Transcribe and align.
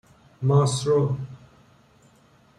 ماسرو 0.47 1.17